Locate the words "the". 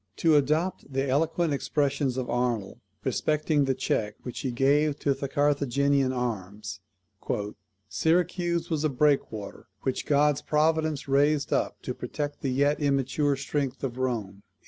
0.91-1.07, 3.65-3.75, 5.13-5.29, 12.41-12.49